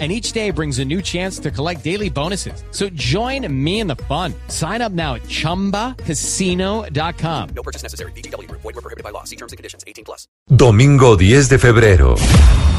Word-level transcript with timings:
and 0.00 0.10
each 0.10 0.32
day 0.32 0.50
brings 0.50 0.80
a 0.80 0.84
new 0.84 1.00
chance 1.00 1.38
to 1.38 1.52
collect 1.52 1.84
daily 1.84 2.10
bonuses. 2.10 2.64
So 2.72 2.88
join 2.94 3.46
me 3.48 3.78
in 3.78 3.86
the 3.86 3.94
fun. 4.08 4.34
Sign 4.48 4.82
up 4.82 4.90
now 4.90 5.14
at 5.14 5.22
ChumbaCasino.com. 5.22 7.48
No 7.54 7.62
purchase 7.62 7.84
necessary. 7.84 8.10
BGW. 8.16 8.50
Void 8.50 8.64
were 8.64 8.72
prohibited 8.72 9.04
by 9.04 9.10
law. 9.10 9.22
See 9.22 9.36
terms 9.36 9.52
and 9.52 9.56
conditions. 9.56 9.84
18 9.86 10.04
plus. 10.04 10.26
Domingo 10.48 11.16
10 11.16 11.48
de 11.48 11.58
febrero. 11.58 12.16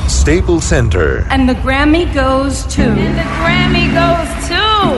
Staples 0.07 0.65
Center. 0.65 1.25
And 1.29 1.47
the 1.47 1.55
Grammy 1.55 2.05
goes 2.13 2.63
to. 2.75 2.83
And 2.83 3.17
the 3.17 3.23
Grammy 3.39 3.87
goes 3.93 4.47
to. 4.49 4.55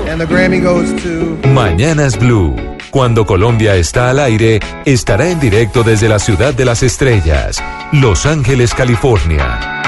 And 0.10 0.20
the 0.20 0.26
Grammy 0.26 0.60
goes 0.62 0.92
to. 1.04 1.38
Mañanas 1.54 2.18
Blue. 2.18 2.56
Cuando 2.92 3.26
Colombia 3.26 3.76
está 3.76 4.10
al 4.10 4.20
aire, 4.20 4.60
estará 4.86 5.30
en 5.30 5.40
directo 5.40 5.84
desde 5.84 6.10
la 6.10 6.20
ciudad 6.20 6.54
de 6.54 6.66
las 6.66 6.84
estrellas, 6.84 7.58
Los 7.92 8.26
Ángeles, 8.26 8.74
California. 8.74 9.82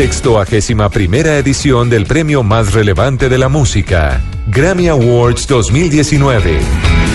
Sextoagésima 0.00 0.88
primera 0.88 1.36
edición 1.36 1.90
del 1.90 2.06
premio 2.06 2.42
más 2.42 2.72
relevante 2.72 3.28
de 3.28 3.36
la 3.36 3.50
música, 3.50 4.22
Grammy 4.46 4.88
Awards 4.88 5.46
2019. 5.46 7.09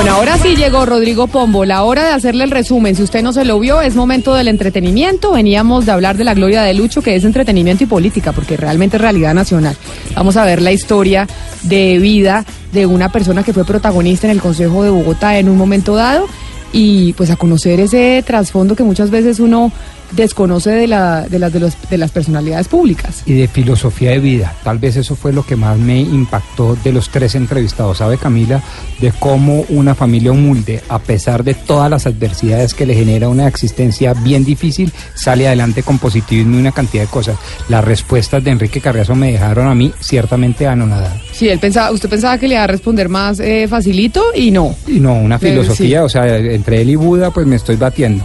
Bueno, 0.00 0.14
ahora 0.14 0.38
sí 0.38 0.56
llegó 0.56 0.86
Rodrigo 0.86 1.26
Pombo, 1.26 1.66
la 1.66 1.84
hora 1.84 2.06
de 2.06 2.12
hacerle 2.12 2.44
el 2.44 2.50
resumen. 2.50 2.96
Si 2.96 3.02
usted 3.02 3.22
no 3.22 3.34
se 3.34 3.44
lo 3.44 3.60
vio, 3.60 3.82
es 3.82 3.96
momento 3.96 4.32
del 4.32 4.48
entretenimiento. 4.48 5.32
Veníamos 5.32 5.84
de 5.84 5.92
hablar 5.92 6.16
de 6.16 6.24
la 6.24 6.32
gloria 6.32 6.62
de 6.62 6.72
Lucho, 6.72 7.02
que 7.02 7.16
es 7.16 7.24
entretenimiento 7.24 7.84
y 7.84 7.86
política, 7.86 8.32
porque 8.32 8.56
realmente 8.56 8.96
es 8.96 9.02
realidad 9.02 9.34
nacional. 9.34 9.76
Vamos 10.14 10.38
a 10.38 10.46
ver 10.46 10.62
la 10.62 10.72
historia 10.72 11.28
de 11.64 11.98
vida 11.98 12.46
de 12.72 12.86
una 12.86 13.12
persona 13.12 13.42
que 13.42 13.52
fue 13.52 13.66
protagonista 13.66 14.26
en 14.26 14.30
el 14.30 14.40
Consejo 14.40 14.82
de 14.82 14.88
Bogotá 14.88 15.38
en 15.38 15.50
un 15.50 15.58
momento 15.58 15.94
dado 15.94 16.28
y 16.72 17.12
pues 17.12 17.28
a 17.28 17.36
conocer 17.36 17.78
ese 17.78 18.24
trasfondo 18.26 18.74
que 18.74 18.84
muchas 18.84 19.10
veces 19.10 19.38
uno 19.38 19.70
desconoce 20.12 20.70
de, 20.70 20.86
la, 20.86 21.22
de, 21.22 21.38
las, 21.38 21.52
de, 21.52 21.60
los, 21.60 21.76
de 21.88 21.98
las 21.98 22.10
personalidades 22.10 22.68
públicas. 22.68 23.22
Y 23.26 23.34
de 23.34 23.48
filosofía 23.48 24.10
de 24.10 24.18
vida. 24.18 24.54
Tal 24.62 24.78
vez 24.78 24.96
eso 24.96 25.16
fue 25.16 25.32
lo 25.32 25.44
que 25.44 25.56
más 25.56 25.78
me 25.78 26.00
impactó 26.00 26.76
de 26.82 26.92
los 26.92 27.10
tres 27.10 27.34
entrevistados. 27.34 27.98
¿Sabe, 27.98 28.18
Camila? 28.18 28.62
De 29.00 29.12
cómo 29.12 29.64
una 29.68 29.94
familia 29.94 30.32
humilde, 30.32 30.82
a 30.88 30.98
pesar 30.98 31.44
de 31.44 31.54
todas 31.54 31.90
las 31.90 32.06
adversidades 32.06 32.74
que 32.74 32.86
le 32.86 32.94
genera 32.94 33.28
una 33.28 33.46
existencia 33.46 34.14
bien 34.14 34.44
difícil, 34.44 34.92
sale 35.14 35.46
adelante 35.46 35.82
con 35.82 35.98
positivismo 35.98 36.56
y 36.56 36.60
una 36.60 36.72
cantidad 36.72 37.04
de 37.04 37.08
cosas. 37.08 37.36
Las 37.68 37.84
respuestas 37.84 38.42
de 38.42 38.50
Enrique 38.50 38.80
Carriazo 38.80 39.14
me 39.14 39.32
dejaron 39.32 39.68
a 39.68 39.74
mí 39.74 39.92
ciertamente 40.00 40.66
anonadada. 40.66 41.20
Sí, 41.32 41.48
él 41.48 41.58
pensaba, 41.58 41.90
usted 41.90 42.08
pensaba 42.08 42.38
que 42.38 42.48
le 42.48 42.54
iba 42.54 42.64
a 42.64 42.66
responder 42.66 43.08
más 43.08 43.40
eh, 43.40 43.66
facilito 43.68 44.22
y 44.34 44.50
no. 44.50 44.74
Y 44.86 45.00
no, 45.00 45.14
una 45.14 45.38
filosofía, 45.38 46.00
sí. 46.00 46.04
o 46.04 46.08
sea, 46.08 46.36
entre 46.36 46.82
él 46.82 46.90
y 46.90 46.96
Buda, 46.96 47.30
pues 47.30 47.46
me 47.46 47.56
estoy 47.56 47.76
batiendo. 47.76 48.24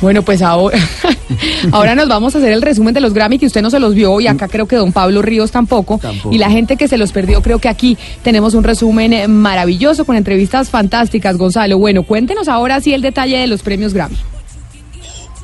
Bueno, 0.00 0.22
pues 0.22 0.42
ahora, 0.42 0.78
ahora 1.72 1.94
nos 1.94 2.08
vamos 2.08 2.34
a 2.34 2.38
hacer 2.38 2.52
el 2.52 2.62
resumen 2.62 2.92
de 2.92 3.00
los 3.00 3.14
Grammy 3.14 3.38
que 3.38 3.46
usted 3.46 3.62
no 3.62 3.70
se 3.70 3.80
los 3.80 3.94
vio 3.94 4.20
y 4.20 4.26
acá 4.26 4.48
creo 4.48 4.66
que 4.66 4.76
don 4.76 4.92
Pablo 4.92 5.22
Ríos 5.22 5.50
tampoco, 5.50 5.98
tampoco. 5.98 6.34
Y 6.34 6.38
la 6.38 6.50
gente 6.50 6.76
que 6.76 6.88
se 6.88 6.98
los 6.98 7.12
perdió, 7.12 7.42
creo 7.42 7.58
que 7.58 7.68
aquí 7.68 7.96
tenemos 8.22 8.54
un 8.54 8.64
resumen 8.64 9.30
maravilloso 9.30 10.04
con 10.04 10.16
entrevistas 10.16 10.68
fantásticas, 10.68 11.36
Gonzalo. 11.36 11.78
Bueno, 11.78 12.02
cuéntenos 12.02 12.48
ahora 12.48 12.80
sí 12.80 12.92
el 12.92 13.02
detalle 13.02 13.38
de 13.38 13.46
los 13.46 13.62
premios 13.62 13.94
Grammy. 13.94 14.16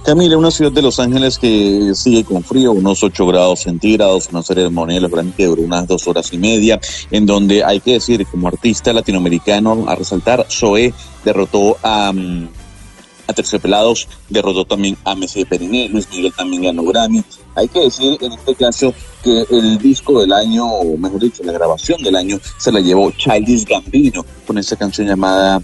Camila, 0.04 0.36
una 0.36 0.50
ciudad 0.50 0.72
de 0.72 0.82
Los 0.82 0.98
Ángeles 0.98 1.38
que 1.38 1.92
sigue 1.94 2.24
con 2.24 2.42
frío, 2.42 2.72
unos 2.72 3.04
8 3.04 3.24
grados 3.24 3.60
centígrados, 3.60 4.28
una 4.32 4.42
ceremonia 4.42 4.96
de 4.96 5.00
los 5.00 5.10
Grammy 5.12 5.30
que 5.30 5.46
duró 5.46 5.62
unas 5.62 5.86
dos 5.86 6.08
horas 6.08 6.32
y 6.32 6.38
media, 6.38 6.80
en 7.12 7.24
donde 7.24 7.62
hay 7.62 7.78
que 7.78 7.92
decir, 7.92 8.26
como 8.26 8.48
artista 8.48 8.92
latinoamericano, 8.92 9.84
a 9.86 9.94
resaltar, 9.94 10.46
Zoé 10.50 10.92
derrotó 11.24 11.76
a... 11.82 12.10
Um, 12.10 12.48
a 13.27 13.33
Terciopelados, 13.33 14.09
derrotó 14.28 14.65
también 14.65 14.97
a 15.05 15.15
Messi 15.15 15.44
Periné, 15.44 15.88
Luis 15.88 16.09
Miguel 16.10 16.33
también 16.37 16.62
ganó 16.62 16.83
Grammy. 16.84 17.22
Hay 17.55 17.69
que 17.69 17.81
decir 17.81 18.16
en 18.21 18.33
este 18.33 18.55
caso 18.55 18.94
que 19.22 19.44
el 19.50 19.78
disco 19.78 20.21
del 20.21 20.33
año, 20.33 20.66
o 20.66 20.97
mejor 20.97 21.21
dicho, 21.21 21.43
la 21.44 21.53
grabación 21.53 22.03
del 22.03 22.16
año, 22.16 22.41
se 22.59 22.72
la 22.72 22.81
llevó 22.81 23.10
Childish 23.12 23.65
Gambino 23.65 24.25
con 24.47 24.59
esa 24.59 24.77
canción 24.77 25.06
llamada 25.06 25.62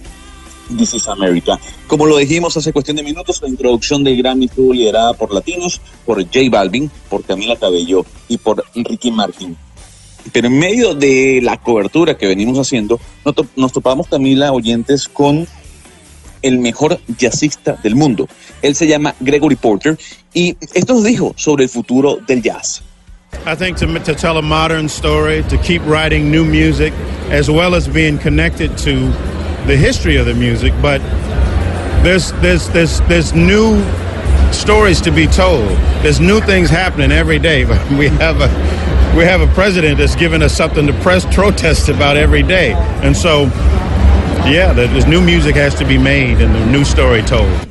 This 0.77 0.95
is 0.95 1.09
America. 1.09 1.59
Como 1.87 2.05
lo 2.05 2.19
dijimos 2.19 2.57
hace 2.57 2.73
cuestión 2.73 2.97
de 2.99 3.03
minutos, 3.03 3.41
la 3.41 3.49
introducción 3.49 4.05
del 4.05 4.19
Grammy 4.19 4.45
estuvo 4.47 4.73
liderada 4.75 5.15
por 5.15 5.33
latinos, 5.33 5.81
por 6.05 6.23
J 6.23 6.41
Balvin, 6.51 6.91
por 7.09 7.25
Camila 7.25 7.57
Cabello 7.57 8.05
y 8.29 8.37
por 8.37 8.63
Ricky 8.75 9.11
Martin. 9.11 9.57
Pero 10.33 10.49
en 10.49 10.59
medio 10.59 10.95
de 10.95 11.41
la 11.43 11.57
cobertura 11.57 12.19
que 12.19 12.27
venimos 12.27 12.59
haciendo, 12.59 13.01
nos 13.57 13.73
topamos, 13.73 14.09
Camila, 14.09 14.53
oyentes, 14.53 15.09
con 15.09 15.49
el 16.43 16.59
mejor 16.59 17.01
jazzista 17.19 17.79
del 17.83 17.95
mundo. 17.95 18.29
Él 18.63 18.75
se 18.75 18.87
llama 18.87 19.15
Gregory 19.21 19.57
Porter 19.57 19.99
y 20.35 20.57
esto 20.75 20.95
nos 20.95 21.05
dijo 21.05 21.35
sobre 21.37 21.65
el 21.65 21.71
futuro 21.71 22.19
del 22.27 22.43
jazz. 22.43 22.83
I 23.47 23.55
think 23.55 23.77
to, 23.79 23.87
to 24.01 24.15
tell 24.15 24.39
a 24.39 24.43
modern 24.43 24.89
story, 24.89 25.43
to 25.45 25.59
keep 25.59 25.83
writing 25.87 26.31
new 26.31 26.45
music, 26.45 26.93
as 27.31 27.51
well 27.51 27.75
as 27.75 27.87
being 27.87 28.19
connected 28.19 28.77
to 28.79 29.13
the 29.67 29.77
history 29.77 30.17
of 30.17 30.27
the 30.27 30.35
music, 30.35 30.73
but 30.81 31.01
there's 32.03 32.33
there's 32.41 32.69
there's 32.71 33.01
there's 33.03 33.35
new 33.35 33.83
stories 34.53 35.01
to 35.03 35.11
be 35.11 35.27
told. 35.27 35.69
There's 36.03 36.21
new 36.21 36.41
things 36.41 36.71
happening 36.71 37.13
every 37.13 37.39
day. 37.39 37.65
We 37.99 38.09
have 38.09 38.41
a 38.41 38.49
we 39.17 39.25
have 39.25 39.41
a 39.41 39.47
president 39.49 39.99
that's 39.99 40.15
giving 40.15 40.43
us 40.43 40.57
something 40.57 40.87
to 40.87 40.93
press 41.01 41.25
protest 41.35 41.89
about 41.89 42.17
every 42.17 42.43
day, 42.43 42.73
and 43.03 43.17
so 43.17 43.47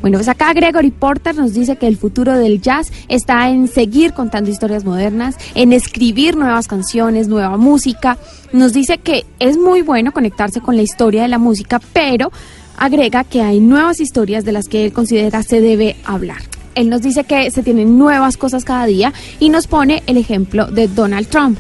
Bueno, 0.01 0.17
pues 0.17 0.27
acá 0.27 0.53
Gregory 0.53 0.91
Porter 0.91 1.35
nos 1.35 1.53
dice 1.53 1.75
que 1.75 1.87
el 1.87 1.97
futuro 1.97 2.37
del 2.37 2.61
jazz 2.61 2.91
está 3.07 3.49
en 3.49 3.67
seguir 3.67 4.13
contando 4.13 4.49
historias 4.49 4.85
modernas, 4.85 5.35
en 5.55 5.73
escribir 5.73 6.35
nuevas 6.35 6.67
canciones, 6.67 7.27
nueva 7.27 7.57
música. 7.57 8.17
Nos 8.53 8.73
dice 8.73 8.97
que 8.99 9.25
es 9.39 9.57
muy 9.57 9.81
bueno 9.81 10.11
conectarse 10.11 10.61
con 10.61 10.75
la 10.75 10.83
historia 10.83 11.23
de 11.23 11.27
la 11.27 11.39
música, 11.39 11.79
pero 11.93 12.31
agrega 12.77 13.23
que 13.23 13.41
hay 13.41 13.59
nuevas 13.59 13.99
historias 13.99 14.45
de 14.45 14.51
las 14.51 14.67
que 14.67 14.85
él 14.85 14.93
considera 14.93 15.43
se 15.43 15.61
debe 15.61 15.95
hablar. 16.05 16.37
Él 16.75 16.89
nos 16.89 17.01
dice 17.01 17.23
que 17.23 17.49
se 17.49 17.63
tienen 17.63 17.97
nuevas 17.97 18.37
cosas 18.37 18.63
cada 18.63 18.85
día 18.85 19.11
y 19.39 19.49
nos 19.49 19.65
pone 19.65 20.03
el 20.05 20.17
ejemplo 20.17 20.67
de 20.67 20.87
Donald 20.87 21.27
Trump, 21.27 21.57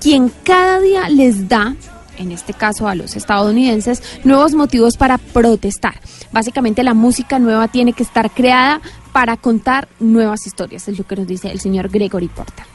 quien 0.00 0.30
cada 0.44 0.80
día 0.80 1.08
les 1.08 1.48
da 1.48 1.74
en 2.20 2.32
este 2.32 2.52
caso 2.52 2.86
a 2.86 2.94
los 2.94 3.16
estadounidenses, 3.16 4.02
nuevos 4.24 4.54
motivos 4.54 4.96
para 4.96 5.18
protestar. 5.18 5.94
Básicamente 6.32 6.82
la 6.82 6.94
música 6.94 7.38
nueva 7.38 7.68
tiene 7.68 7.92
que 7.92 8.02
estar 8.02 8.30
creada 8.30 8.80
para 9.12 9.36
contar 9.36 9.88
nuevas 9.98 10.46
historias, 10.46 10.86
es 10.86 10.98
lo 10.98 11.04
que 11.04 11.16
nos 11.16 11.26
dice 11.26 11.50
el 11.50 11.60
señor 11.60 11.88
Gregory 11.88 12.28
Porter. 12.28 12.66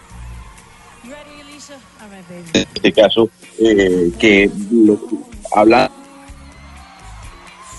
En 2.54 2.68
este 2.74 2.92
caso, 2.92 3.30
eh, 3.60 4.12
que 4.20 4.50
habla 5.56 5.92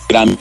gran 0.08 0.38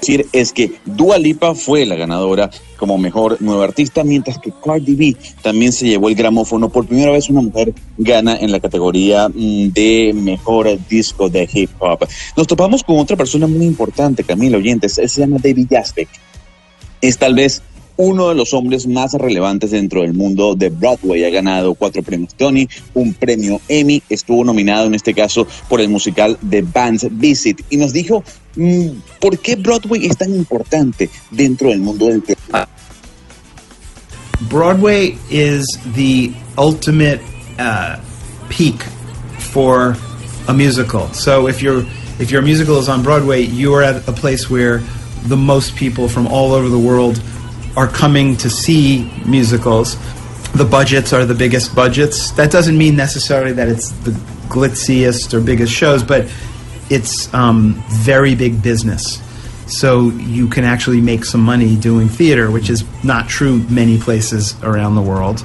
decir 0.00 0.26
es 0.32 0.52
que 0.52 0.72
Dua 0.84 1.18
Lipa 1.18 1.54
fue 1.54 1.86
la 1.86 1.96
ganadora 1.96 2.50
como 2.76 2.98
mejor 2.98 3.40
nueva 3.40 3.64
artista, 3.64 4.04
mientras 4.04 4.38
que 4.38 4.52
Cardi 4.64 4.94
B 4.94 5.16
también 5.42 5.72
se 5.72 5.86
llevó 5.86 6.08
el 6.08 6.14
gramófono. 6.14 6.68
Por 6.68 6.86
primera 6.86 7.12
vez 7.12 7.28
una 7.30 7.40
mujer 7.40 7.72
gana 7.96 8.36
en 8.36 8.52
la 8.52 8.60
categoría 8.60 9.28
de 9.34 10.12
mejor 10.14 10.78
disco 10.88 11.28
de 11.28 11.48
hip 11.52 11.70
hop. 11.78 12.06
Nos 12.36 12.46
topamos 12.46 12.82
con 12.82 12.98
otra 12.98 13.16
persona 13.16 13.46
muy 13.46 13.66
importante, 13.66 14.24
Camila 14.24 14.58
Oyentes, 14.58 14.94
se 14.94 15.20
llama 15.20 15.38
David 15.42 15.68
Yazbek. 15.70 16.08
Es 17.00 17.18
tal 17.18 17.34
vez 17.34 17.62
uno 17.96 18.28
de 18.28 18.34
los 18.34 18.52
hombres 18.54 18.86
más 18.86 19.14
relevantes 19.14 19.70
dentro 19.70 20.02
del 20.02 20.14
mundo 20.14 20.54
de 20.54 20.70
Broadway. 20.70 21.24
Ha 21.24 21.30
ganado 21.30 21.74
cuatro 21.74 22.02
premios 22.02 22.34
Tony, 22.34 22.68
un 22.94 23.14
premio 23.14 23.60
Emmy, 23.68 24.02
estuvo 24.08 24.44
nominado 24.44 24.86
en 24.86 24.94
este 24.94 25.14
caso 25.14 25.46
por 25.68 25.80
el 25.80 25.88
musical 25.88 26.38
The 26.48 26.62
Band's 26.62 27.06
Visit 27.10 27.62
y 27.70 27.76
nos 27.76 27.92
dijo 27.92 28.22
mmm, 28.56 28.88
por 29.20 29.38
qué 29.38 29.56
Broadway 29.56 30.06
es 30.06 30.16
tan 30.16 30.34
importante 30.34 31.08
dentro 31.30 31.70
del 31.70 31.80
mundo 31.80 32.06
del 32.06 32.22
teatro. 32.22 32.68
Broadway 34.50 35.16
is 35.30 35.66
the 35.94 36.30
ultimate 36.58 37.20
uh, 37.58 37.96
peak 38.50 38.82
for 39.38 39.96
a 40.48 40.52
musical. 40.52 41.08
So 41.14 41.48
if 41.48 41.62
your 41.62 41.84
if 42.18 42.30
your 42.30 42.42
musical 42.42 42.78
is 42.78 42.88
on 42.88 43.02
Broadway, 43.02 43.42
you 43.42 43.74
are 43.74 43.82
at 43.82 44.06
a 44.08 44.12
place 44.12 44.50
where 44.50 44.82
the 45.28 45.36
most 45.36 45.74
people 45.74 46.08
from 46.08 46.26
all 46.26 46.52
over 46.52 46.68
the 46.68 46.78
world 46.78 47.20
are 47.76 47.86
coming 47.86 48.36
to 48.38 48.50
see 48.50 49.10
musicals. 49.26 49.96
The 50.52 50.64
budgets 50.64 51.12
are 51.12 51.26
the 51.26 51.34
biggest 51.34 51.74
budgets. 51.74 52.30
That 52.32 52.50
doesn't 52.50 52.76
mean 52.76 52.96
necessarily 52.96 53.52
that 53.52 53.68
it's 53.68 53.90
the 53.90 54.12
glitziest 54.48 55.34
or 55.34 55.40
biggest 55.40 55.72
shows, 55.72 56.02
but 56.02 56.30
it's 56.88 57.32
um, 57.34 57.82
very 57.88 58.34
big 58.34 58.62
business. 58.62 59.22
So 59.66 60.10
you 60.10 60.48
can 60.48 60.64
actually 60.64 61.00
make 61.00 61.24
some 61.24 61.42
money 61.42 61.76
doing 61.76 62.08
theater, 62.08 62.50
which 62.50 62.70
is 62.70 62.84
not 63.04 63.28
true 63.28 63.58
many 63.68 63.98
places 63.98 64.54
around 64.62 64.94
the 64.94 65.02
world. 65.02 65.44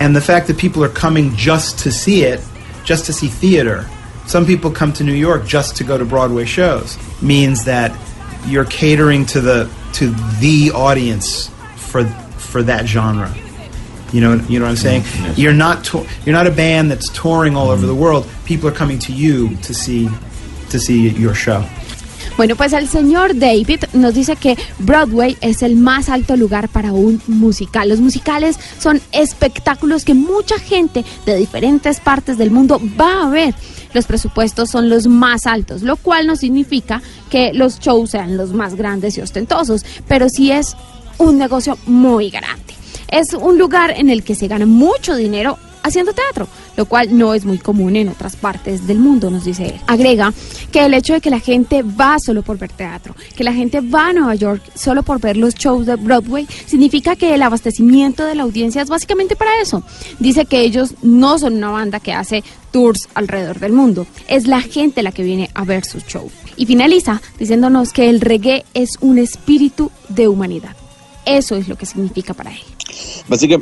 And 0.00 0.14
the 0.14 0.20
fact 0.20 0.46
that 0.48 0.58
people 0.58 0.84
are 0.84 0.88
coming 0.88 1.34
just 1.34 1.78
to 1.80 1.90
see 1.90 2.24
it, 2.24 2.40
just 2.84 3.06
to 3.06 3.12
see 3.12 3.28
theater, 3.28 3.88
some 4.26 4.46
people 4.46 4.70
come 4.70 4.92
to 4.94 5.04
New 5.04 5.14
York 5.14 5.46
just 5.46 5.76
to 5.76 5.84
go 5.84 5.96
to 5.96 6.04
Broadway 6.04 6.44
shows, 6.44 6.98
means 7.22 7.64
that 7.64 7.98
you're 8.46 8.64
catering 8.66 9.24
to 9.26 9.40
the 9.40 9.70
to 9.94 10.10
the 10.40 10.70
audience 10.74 11.50
for 11.94 12.04
for 12.52 12.62
that 12.64 12.86
genre. 12.86 13.30
You 14.12 14.20
know, 14.20 14.34
you 14.48 14.58
know 14.58 14.66
what 14.66 14.70
I'm 14.70 14.76
saying. 14.76 15.02
yes. 15.04 15.38
You're 15.38 15.56
not 15.66 15.84
to- 15.90 16.06
you're 16.24 16.36
not 16.40 16.46
a 16.46 16.54
band 16.64 16.90
that's 16.90 17.08
touring 17.12 17.56
all 17.56 17.70
over 17.70 17.86
the 17.86 17.94
world. 18.04 18.26
People 18.44 18.68
are 18.68 18.76
coming 18.76 18.98
to 19.06 19.12
you 19.12 19.56
to 19.62 19.72
see 19.72 20.08
to 20.70 20.78
see 20.78 21.08
your 21.10 21.34
show. 21.34 21.62
Bueno, 22.36 22.56
pues 22.56 22.72
el 22.72 22.88
señor 22.88 23.38
David 23.38 23.84
nos 23.92 24.14
dice 24.14 24.34
que 24.34 24.56
Broadway 24.80 25.36
es 25.40 25.62
el 25.62 25.76
más 25.76 26.08
alto 26.08 26.36
lugar 26.36 26.68
para 26.68 26.92
un 26.92 27.20
musical. 27.28 27.88
Los 27.88 28.00
musicales 28.00 28.58
son 28.80 29.00
espectáculos 29.12 30.04
que 30.04 30.14
mucha 30.14 30.58
gente 30.58 31.04
de 31.26 31.36
diferentes 31.36 32.00
partes 32.00 32.36
del 32.36 32.50
mundo 32.50 32.80
va 33.00 33.26
a 33.26 33.30
ver. 33.30 33.54
Los 33.92 34.06
presupuestos 34.06 34.68
son 34.70 34.88
los 34.88 35.06
más 35.06 35.46
altos, 35.46 35.82
lo 35.82 35.96
cual 35.96 36.26
no 36.26 36.34
significa 36.34 37.00
que 37.30 37.52
los 37.52 37.78
shows 37.78 38.10
sean 38.10 38.36
los 38.36 38.52
más 38.52 38.74
grandes 38.74 39.16
y 39.16 39.20
ostentosos, 39.20 39.84
pero 40.08 40.28
sí 40.28 40.50
es 40.50 40.74
un 41.18 41.38
negocio 41.38 41.78
muy 41.86 42.30
grande. 42.30 42.74
Es 43.08 43.34
un 43.34 43.58
lugar 43.58 43.92
en 43.96 44.10
el 44.10 44.24
que 44.24 44.34
se 44.34 44.48
gana 44.48 44.66
mucho 44.66 45.14
dinero 45.14 45.58
haciendo 45.84 46.14
teatro, 46.14 46.48
lo 46.76 46.86
cual 46.86 47.16
no 47.16 47.34
es 47.34 47.44
muy 47.44 47.58
común 47.58 47.94
en 47.94 48.08
otras 48.08 48.36
partes 48.36 48.86
del 48.86 48.98
mundo, 48.98 49.30
nos 49.30 49.44
dice 49.44 49.66
él. 49.66 49.80
Agrega 49.86 50.32
que 50.72 50.84
el 50.84 50.94
hecho 50.94 51.12
de 51.12 51.20
que 51.20 51.30
la 51.30 51.38
gente 51.38 51.82
va 51.82 52.16
solo 52.18 52.42
por 52.42 52.58
ver 52.58 52.72
teatro, 52.72 53.14
que 53.36 53.44
la 53.44 53.52
gente 53.52 53.80
va 53.82 54.08
a 54.08 54.12
Nueva 54.14 54.34
York 54.34 54.62
solo 54.74 55.02
por 55.02 55.20
ver 55.20 55.36
los 55.36 55.54
shows 55.54 55.84
de 55.86 55.96
Broadway, 55.96 56.48
significa 56.66 57.16
que 57.16 57.34
el 57.34 57.42
abastecimiento 57.42 58.24
de 58.24 58.34
la 58.34 58.44
audiencia 58.44 58.80
es 58.80 58.88
básicamente 58.88 59.36
para 59.36 59.60
eso. 59.60 59.82
Dice 60.18 60.46
que 60.46 60.62
ellos 60.62 60.94
no 61.02 61.38
son 61.38 61.54
una 61.54 61.70
banda 61.70 62.00
que 62.00 62.14
hace 62.14 62.42
tours 62.70 63.08
alrededor 63.14 63.60
del 63.60 63.72
mundo, 63.72 64.06
es 64.26 64.46
la 64.46 64.62
gente 64.62 65.02
la 65.02 65.12
que 65.12 65.22
viene 65.22 65.50
a 65.54 65.64
ver 65.64 65.84
sus 65.84 66.04
shows. 66.06 66.32
Y 66.56 66.64
finaliza 66.64 67.20
diciéndonos 67.38 67.92
que 67.92 68.08
el 68.08 68.22
reggae 68.22 68.64
es 68.72 68.96
un 69.00 69.18
espíritu 69.18 69.90
de 70.08 70.28
humanidad. 70.28 70.74
Eso 71.26 71.56
es 71.56 71.68
lo 71.68 71.76
que 71.76 71.86
significa 71.86 72.34
para 72.34 72.50
él. 72.50 72.58
Básica- 73.28 73.58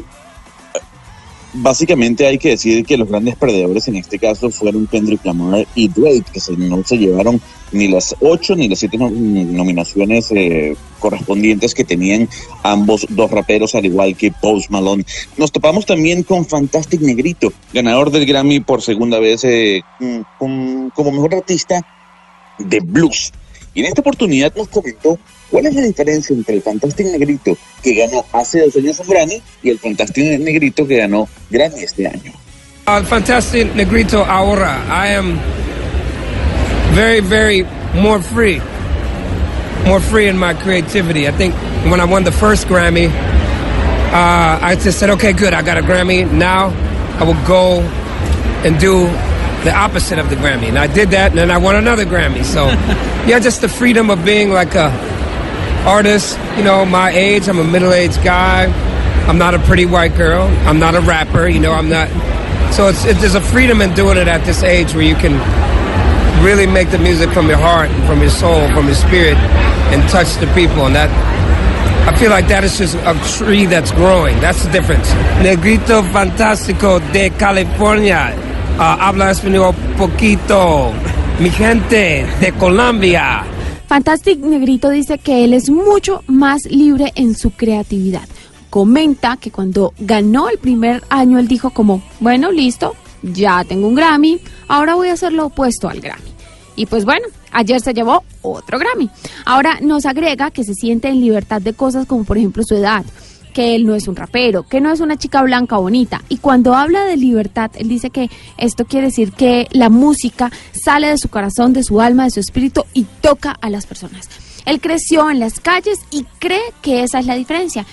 básicamente 1.54 2.26
hay 2.26 2.38
que 2.38 2.50
decir 2.50 2.84
que 2.84 2.96
los 2.96 3.08
grandes 3.08 3.36
perdedores 3.36 3.86
en 3.88 3.96
este 3.96 4.18
caso 4.18 4.50
fueron 4.50 4.86
Kendrick 4.86 5.24
Lamar 5.24 5.66
y 5.74 5.88
Drake, 5.88 6.24
que 6.32 6.40
no 6.56 6.82
se 6.84 6.96
llevaron 6.96 7.40
ni 7.72 7.88
las 7.88 8.14
ocho 8.20 8.54
ni 8.56 8.68
las 8.68 8.78
siete 8.78 8.96
no- 8.98 9.10
nominaciones 9.10 10.30
eh, 10.32 10.74
correspondientes 10.98 11.74
que 11.74 11.84
tenían 11.84 12.28
ambos 12.62 13.06
dos 13.10 13.30
raperos, 13.30 13.74
al 13.74 13.84
igual 13.84 14.16
que 14.16 14.32
Post 14.32 14.70
Malone. 14.70 15.04
Nos 15.36 15.52
topamos 15.52 15.84
también 15.86 16.22
con 16.22 16.46
Fantastic 16.46 17.00
Negrito, 17.02 17.52
ganador 17.72 18.10
del 18.10 18.24
Grammy 18.26 18.60
por 18.60 18.80
segunda 18.82 19.18
vez 19.18 19.44
eh, 19.44 19.82
mm, 20.00 20.88
como 20.94 21.12
mejor 21.12 21.34
artista 21.34 21.86
de 22.58 22.80
blues. 22.80 23.32
Y 23.74 23.80
en 23.80 23.86
esta 23.86 24.00
oportunidad 24.02 24.54
nos 24.54 24.68
comentó 24.68 25.18
cuál 25.52 25.66
es 25.66 25.74
la 25.74 25.82
diferencia 25.82 26.34
entre 26.34 26.56
el 26.56 26.62
Fantastic 26.62 27.06
Negrito 27.06 27.56
que 27.82 27.94
ganó 27.94 28.24
hace 28.32 28.60
dos 28.60 28.74
años 28.74 28.98
un 28.98 29.06
Grammy 29.06 29.42
y 29.62 29.70
el 29.70 29.78
Fantastic 29.78 30.40
Negrito 30.40 30.88
que 30.88 30.96
ganó 30.96 31.28
Grammy 31.50 31.82
este 31.82 32.08
año. 32.08 32.32
Uh, 32.86 33.04
Fantastic 33.04 33.74
Negrito 33.74 34.24
ahora. 34.24 34.82
I 34.88 35.14
am 35.14 35.38
very, 36.94 37.20
very 37.20 37.64
more 37.94 38.20
free. 38.20 38.60
More 39.86 40.00
free 40.00 40.28
in 40.28 40.38
my 40.38 40.54
creativity. 40.54 41.28
I 41.28 41.32
think 41.32 41.54
when 41.84 42.00
I 42.00 42.06
won 42.06 42.24
the 42.24 42.32
first 42.32 42.66
Grammy, 42.66 43.08
uh, 43.08 44.58
I 44.60 44.74
just 44.82 44.98
said, 44.98 45.10
okay, 45.10 45.32
good, 45.32 45.52
I 45.52 45.62
got 45.62 45.76
a 45.76 45.82
Grammy. 45.82 46.30
Now 46.30 46.72
I 47.20 47.24
will 47.24 47.46
go 47.46 47.80
and 48.64 48.80
do 48.80 49.04
the 49.64 49.72
opposite 49.74 50.18
of 50.18 50.30
the 50.30 50.36
Grammy. 50.36 50.68
And 50.68 50.78
I 50.78 50.86
did 50.86 51.10
that, 51.10 51.30
and 51.30 51.38
then 51.38 51.50
I 51.50 51.58
won 51.58 51.76
another 51.76 52.04
Grammy. 52.04 52.42
So, 52.44 52.66
yeah, 53.28 53.38
just 53.38 53.60
the 53.60 53.68
freedom 53.68 54.08
of 54.08 54.24
being 54.24 54.50
like 54.50 54.74
a 54.74 55.11
artist, 55.84 56.38
you 56.56 56.64
know, 56.64 56.84
my 56.84 57.10
age. 57.10 57.48
I'm 57.48 57.58
a 57.58 57.64
middle-aged 57.64 58.22
guy. 58.22 58.66
I'm 59.28 59.38
not 59.38 59.54
a 59.54 59.58
pretty 59.60 59.86
white 59.86 60.16
girl. 60.16 60.42
I'm 60.66 60.78
not 60.78 60.94
a 60.94 61.00
rapper. 61.00 61.48
You 61.48 61.60
know, 61.60 61.72
I'm 61.72 61.88
not. 61.88 62.08
So 62.72 62.88
it's 62.88 63.04
it, 63.04 63.16
there's 63.18 63.34
a 63.34 63.40
freedom 63.40 63.80
in 63.82 63.94
doing 63.94 64.16
it 64.16 64.28
at 64.28 64.44
this 64.44 64.62
age 64.62 64.94
where 64.94 65.04
you 65.04 65.14
can 65.14 65.34
really 66.42 66.66
make 66.66 66.90
the 66.90 66.98
music 66.98 67.30
from 67.30 67.48
your 67.48 67.58
heart, 67.58 67.88
and 67.90 68.04
from 68.06 68.20
your 68.20 68.30
soul, 68.30 68.66
from 68.72 68.86
your 68.86 68.96
spirit, 68.96 69.36
and 69.92 70.02
touch 70.10 70.34
the 70.36 70.46
people. 70.54 70.86
And 70.86 70.96
that 70.96 71.10
I 72.08 72.16
feel 72.18 72.30
like 72.30 72.48
that 72.48 72.64
is 72.64 72.78
just 72.78 72.96
a 72.96 73.14
tree 73.38 73.66
that's 73.66 73.92
growing. 73.92 74.38
That's 74.40 74.64
the 74.64 74.72
difference. 74.72 75.12
Negrito 75.42 76.02
Fantástico 76.02 76.98
de 77.12 77.30
California. 77.30 78.34
Uh, 78.78 78.96
habla 78.98 79.30
español 79.30 79.74
poquito. 79.96 80.92
Mi 81.38 81.50
gente 81.50 82.26
de 82.40 82.52
Colombia. 82.58 83.51
Fantastic 83.92 84.38
Negrito 84.38 84.88
dice 84.88 85.18
que 85.18 85.44
él 85.44 85.52
es 85.52 85.68
mucho 85.68 86.24
más 86.26 86.64
libre 86.64 87.12
en 87.14 87.36
su 87.36 87.50
creatividad. 87.50 88.26
Comenta 88.70 89.36
que 89.36 89.50
cuando 89.50 89.92
ganó 89.98 90.48
el 90.48 90.56
primer 90.56 91.04
año 91.10 91.38
él 91.38 91.46
dijo 91.46 91.68
como, 91.68 92.00
bueno, 92.18 92.50
listo, 92.50 92.94
ya 93.22 93.62
tengo 93.64 93.88
un 93.88 93.94
Grammy, 93.94 94.40
ahora 94.66 94.94
voy 94.94 95.08
a 95.08 95.12
hacer 95.12 95.34
lo 95.34 95.44
opuesto 95.44 95.90
al 95.90 96.00
Grammy. 96.00 96.30
Y 96.74 96.86
pues 96.86 97.04
bueno, 97.04 97.26
ayer 97.50 97.82
se 97.82 97.92
llevó 97.92 98.24
otro 98.40 98.78
Grammy. 98.78 99.10
Ahora 99.44 99.78
nos 99.82 100.06
agrega 100.06 100.50
que 100.50 100.64
se 100.64 100.72
siente 100.72 101.08
en 101.08 101.20
libertad 101.20 101.60
de 101.60 101.74
cosas 101.74 102.06
como 102.06 102.24
por 102.24 102.38
ejemplo 102.38 102.62
su 102.64 102.76
edad, 102.76 103.04
que 103.52 103.74
él 103.74 103.86
no 103.86 103.94
es 103.94 104.08
un 104.08 104.16
rapero, 104.16 104.64
que 104.64 104.80
no 104.80 104.90
es 104.90 105.00
una 105.00 105.16
chica 105.16 105.42
blanca 105.42 105.76
bonita. 105.76 106.22
Y 106.28 106.38
cuando 106.38 106.74
habla 106.74 107.04
de 107.04 107.16
libertad, 107.16 107.70
él 107.74 107.88
dice 107.88 108.10
que 108.10 108.30
esto 108.56 108.84
quiere 108.84 109.08
decir 109.08 109.32
que 109.32 109.68
la 109.70 109.88
música 109.88 110.50
sale 110.72 111.08
de 111.08 111.18
su 111.18 111.28
corazón, 111.28 111.72
de 111.72 111.84
su 111.84 112.00
alma, 112.00 112.24
de 112.24 112.30
su 112.30 112.40
espíritu 112.40 112.84
y 112.92 113.04
toca 113.20 113.52
a 113.52 113.70
las 113.70 113.86
personas. 113.86 114.28
Él 114.64 114.80
creció 114.80 115.30
en 115.30 115.40
las 115.40 115.60
calles 115.60 116.00
y 116.10 116.24
cree 116.38 116.72
que 116.82 117.02
esa 117.02 117.18
es 117.18 117.26
la 117.26 117.34
diferencia. 117.34 117.84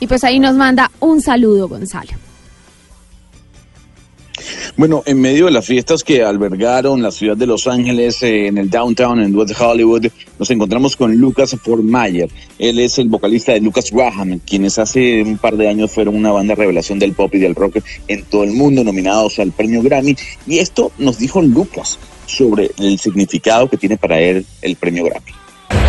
Y 0.00 0.06
pues 0.06 0.24
ahí 0.24 0.38
nos 0.38 0.54
manda 0.54 0.90
un 1.00 1.20
saludo, 1.20 1.68
Gonzalo. 1.68 2.23
Bueno, 4.76 5.04
en 5.06 5.20
medio 5.20 5.44
de 5.44 5.52
las 5.52 5.66
fiestas 5.66 6.02
que 6.02 6.24
albergaron 6.24 7.00
la 7.00 7.12
ciudad 7.12 7.36
de 7.36 7.46
Los 7.46 7.68
Ángeles, 7.68 8.20
eh, 8.24 8.48
en 8.48 8.58
el 8.58 8.68
downtown, 8.68 9.20
en 9.20 9.32
West 9.36 9.54
Hollywood, 9.56 10.06
nos 10.36 10.50
encontramos 10.50 10.96
con 10.96 11.14
Lucas 11.16 11.56
Formayer. 11.62 12.28
Él 12.58 12.80
es 12.80 12.98
el 12.98 13.08
vocalista 13.08 13.52
de 13.52 13.60
Lucas 13.60 13.92
Graham, 13.92 14.40
quienes 14.44 14.80
hace 14.80 15.22
un 15.22 15.38
par 15.38 15.56
de 15.56 15.68
años 15.68 15.92
fueron 15.92 16.16
una 16.16 16.32
banda 16.32 16.56
revelación 16.56 16.98
del 16.98 17.12
pop 17.12 17.32
y 17.36 17.38
del 17.38 17.54
rock 17.54 17.76
en 18.08 18.24
todo 18.24 18.42
el 18.42 18.50
mundo, 18.50 18.82
nominados 18.82 19.38
al 19.38 19.52
premio 19.52 19.80
Grammy. 19.80 20.16
Y 20.44 20.58
esto 20.58 20.90
nos 20.98 21.18
dijo 21.18 21.40
Lucas 21.40 22.00
sobre 22.26 22.72
el 22.78 22.98
significado 22.98 23.68
que 23.68 23.76
tiene 23.76 23.96
para 23.96 24.18
él 24.18 24.44
el 24.60 24.74
premio 24.74 25.04
Grammy. 25.04 25.32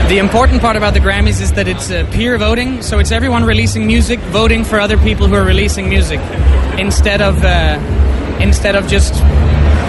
The 0.09 0.19
important 0.19 0.61
part 0.61 0.77
about 0.77 0.93
the 0.93 0.99
Grammys 0.99 1.41
is 1.41 1.51
that 1.53 1.67
it's 1.67 1.89
uh, 1.89 2.05
peer 2.11 2.37
voting, 2.37 2.83
so 2.83 2.99
it's 2.99 3.11
everyone 3.11 3.43
releasing 3.45 3.87
music 3.87 4.19
voting 4.31 4.63
for 4.63 4.79
other 4.79 4.97
people 4.97 5.27
who 5.27 5.33
are 5.33 5.43
releasing 5.43 5.89
music, 5.89 6.19
instead 6.77 7.21
of 7.23 7.43
uh, 7.43 7.79
instead 8.39 8.75
of 8.75 8.87
just 8.87 9.13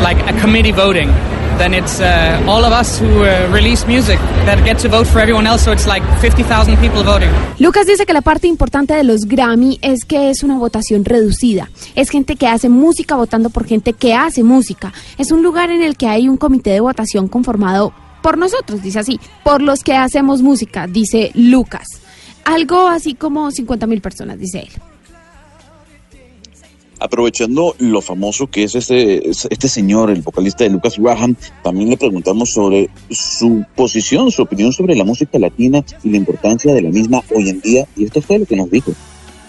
like 0.02 0.18
a 0.28 0.40
committee 0.40 0.72
voting. 0.72 1.10
Then 1.58 1.72
it's 1.72 2.00
uh, 2.00 2.42
all 2.46 2.64
of 2.64 2.72
us 2.72 2.98
who 2.98 3.24
uh, 3.24 3.48
release 3.50 3.86
music 3.86 4.18
that 4.44 4.62
get 4.64 4.78
to 4.80 4.88
vote 4.90 5.06
for 5.06 5.20
everyone 5.20 5.46
else. 5.46 5.64
So 5.64 5.72
it's 5.72 5.86
like 5.86 6.02
50,000 6.20 6.76
people 6.76 7.02
voting. 7.02 7.30
Lucas 7.58 7.86
dice 7.86 8.04
que 8.04 8.12
la 8.12 8.20
parte 8.20 8.46
importante 8.46 8.92
de 8.92 9.04
los 9.04 9.24
Grammy 9.24 9.78
es 9.80 10.04
que 10.04 10.28
es 10.28 10.42
una 10.42 10.58
votación 10.58 11.04
reducida. 11.06 11.70
Es 11.94 12.10
gente 12.10 12.36
que 12.36 12.46
hace 12.46 12.68
música 12.68 13.16
votando 13.16 13.48
por 13.48 13.66
gente 13.66 13.94
que 13.94 14.14
hace 14.14 14.42
música. 14.42 14.92
Es 15.16 15.30
un 15.30 15.42
lugar 15.42 15.70
en 15.70 15.82
el 15.82 15.96
que 15.96 16.08
hay 16.08 16.28
un 16.28 16.36
comité 16.36 16.70
de 16.70 16.80
votación 16.80 17.26
conformado 17.26 17.94
por 18.20 18.36
nosotros, 18.36 18.82
dice 18.82 18.98
así, 18.98 19.20
por 19.42 19.62
los 19.62 19.82
que 19.82 19.94
hacemos 19.94 20.42
música, 20.42 20.86
dice 20.86 21.30
Lucas. 21.34 21.86
Algo 22.44 22.86
así 22.88 23.14
como 23.14 23.50
50 23.50 23.86
mil 23.86 24.02
personas, 24.02 24.38
dice 24.38 24.60
él. 24.60 24.82
Aprovechando 26.98 27.74
lo 27.78 28.00
famoso 28.00 28.46
que 28.46 28.64
es 28.64 28.74
este, 28.74 29.28
este 29.28 29.68
señor, 29.68 30.10
el 30.10 30.22
vocalista 30.22 30.64
de 30.64 30.70
Lucas 30.70 30.98
Graham, 30.98 31.36
también 31.62 31.90
le 31.90 31.96
preguntamos 31.96 32.52
sobre 32.52 32.88
su 33.10 33.64
posición, 33.74 34.30
su 34.30 34.42
opinión 34.42 34.72
sobre 34.72 34.94
la 34.94 35.04
música 35.04 35.38
latina 35.38 35.84
y 36.02 36.10
la 36.10 36.16
importancia 36.16 36.72
de 36.72 36.82
la 36.82 36.90
misma 36.90 37.22
hoy 37.34 37.50
en 37.50 37.60
día, 37.60 37.86
y 37.96 38.04
esto 38.04 38.22
fue 38.22 38.38
lo 38.38 38.46
que 38.46 38.56
nos 38.56 38.70
dijo. 38.70 38.92